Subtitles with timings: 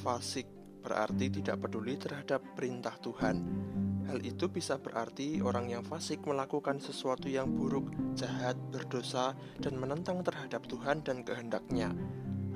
[0.00, 0.48] fasik
[0.80, 3.36] berarti tidak peduli terhadap perintah Tuhan.
[4.08, 10.24] Hal itu bisa berarti orang yang fasik melakukan sesuatu yang buruk, jahat, berdosa, dan menentang
[10.24, 11.92] terhadap Tuhan dan kehendaknya.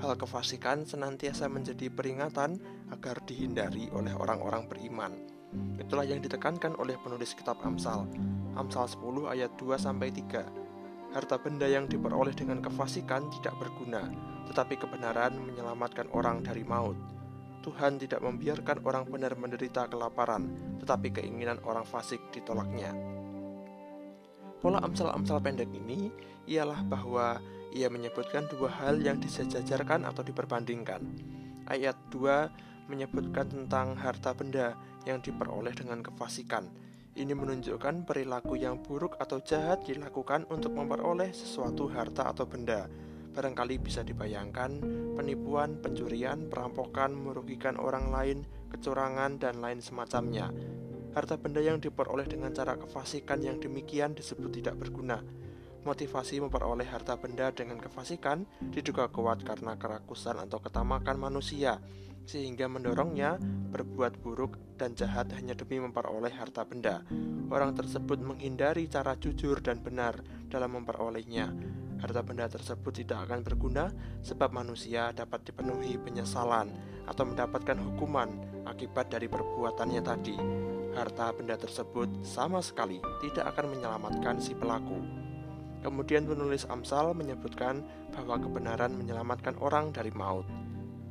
[0.02, 2.58] Hal kefasikan senantiasa menjadi peringatan
[2.90, 5.12] agar dihindari oleh orang-orang beriman.
[5.78, 8.08] Itulah yang ditekankan oleh penulis kitab Amsal.
[8.58, 11.14] Amsal 10 ayat 2 sampai 3.
[11.14, 14.10] Harta benda yang diperoleh dengan kefasikan tidak berguna,
[14.50, 16.98] tetapi kebenaran menyelamatkan orang dari maut.
[17.64, 20.52] Tuhan tidak membiarkan orang benar menderita kelaparan,
[20.84, 22.92] tetapi keinginan orang fasik ditolaknya.
[24.60, 26.12] Pola amsal-amsal pendek ini
[26.44, 27.40] ialah bahwa
[27.72, 31.00] ia menyebutkan dua hal yang disejajarkan atau diperbandingkan.
[31.64, 34.76] Ayat 2 menyebutkan tentang harta benda
[35.08, 36.68] yang diperoleh dengan kefasikan.
[37.16, 42.84] Ini menunjukkan perilaku yang buruk atau jahat dilakukan untuk memperoleh sesuatu harta atau benda
[43.34, 44.78] barangkali bisa dibayangkan
[45.18, 48.38] penipuan, pencurian, perampokan, merugikan orang lain,
[48.70, 50.54] kecurangan, dan lain semacamnya.
[51.14, 55.22] Harta benda yang diperoleh dengan cara kefasikan yang demikian disebut tidak berguna.
[55.84, 61.76] Motivasi memperoleh harta benda dengan kefasikan diduga kuat karena kerakusan atau ketamakan manusia,
[62.24, 63.36] sehingga mendorongnya
[63.70, 67.04] berbuat buruk dan jahat hanya demi memperoleh harta benda.
[67.52, 71.52] Orang tersebut menghindari cara jujur dan benar dalam memperolehnya
[72.00, 73.90] harta benda tersebut tidak akan berguna
[74.24, 76.72] sebab manusia dapat dipenuhi penyesalan
[77.04, 78.28] atau mendapatkan hukuman
[78.64, 80.36] akibat dari perbuatannya tadi.
[80.94, 85.02] Harta benda tersebut sama sekali tidak akan menyelamatkan si pelaku.
[85.84, 87.84] Kemudian penulis Amsal menyebutkan
[88.14, 90.48] bahwa kebenaran menyelamatkan orang dari maut.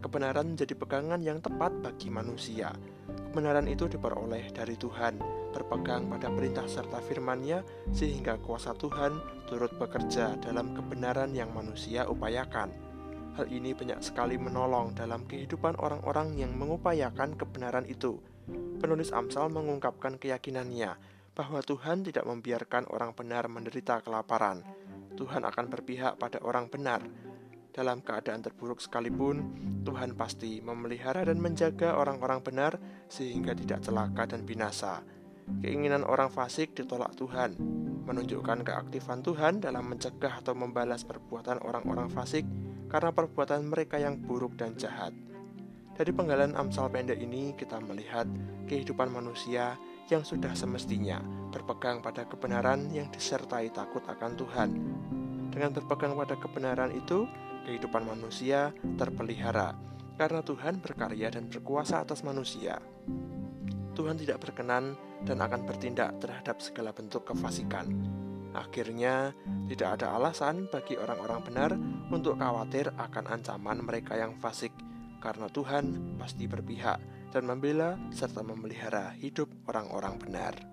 [0.01, 2.73] Kebenaran menjadi pegangan yang tepat bagi manusia.
[3.07, 7.61] Kebenaran itu diperoleh dari Tuhan berpegang pada perintah serta firman-Nya
[7.93, 12.73] sehingga kuasa Tuhan turut bekerja dalam kebenaran yang manusia upayakan.
[13.37, 18.17] Hal ini banyak sekali menolong dalam kehidupan orang-orang yang mengupayakan kebenaran itu.
[18.81, 20.97] Penulis Amsal mengungkapkan keyakinannya
[21.33, 24.61] bahwa Tuhan tidak membiarkan orang benar menderita kelaparan.
[25.17, 27.01] Tuhan akan berpihak pada orang benar.
[27.73, 29.49] Dalam keadaan terburuk sekalipun,
[29.81, 32.77] Tuhan pasti memelihara dan menjaga orang-orang benar
[33.09, 35.01] sehingga tidak celaka dan binasa.
[35.63, 37.55] Keinginan orang fasik ditolak Tuhan,
[38.03, 42.43] menunjukkan keaktifan Tuhan dalam mencegah atau membalas perbuatan orang-orang fasik
[42.91, 45.15] karena perbuatan mereka yang buruk dan jahat.
[45.93, 48.25] Dari penggalan Amsal pendek ini kita melihat
[48.65, 49.77] kehidupan manusia
[50.09, 51.21] yang sudah semestinya
[51.53, 54.69] berpegang pada kebenaran yang disertai takut akan Tuhan.
[55.53, 57.29] Dengan berpegang pada kebenaran itu,
[57.69, 59.77] kehidupan manusia terpelihara
[60.17, 62.81] karena Tuhan berkarya dan berkuasa atas manusia.
[63.93, 67.87] Tuhan tidak berkenan dan akan bertindak terhadap segala bentuk kefasikan.
[68.53, 69.33] Akhirnya,
[69.65, 71.71] tidak ada alasan bagi orang-orang benar
[72.13, 74.71] untuk khawatir akan ancaman mereka yang fasik,
[75.17, 76.99] karena Tuhan pasti berpihak
[77.33, 80.72] dan membela serta memelihara hidup orang-orang benar.